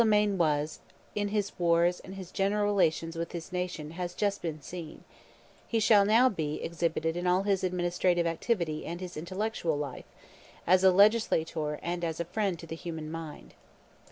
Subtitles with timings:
[0.03, 0.79] What he was
[1.13, 5.03] in his wars and his general relations with his nation has just been seen;
[5.67, 10.05] he shall now be exhibited in all his administrative activity and his intellectual life,
[10.65, 13.53] as a legislator and as a friend to the human mind.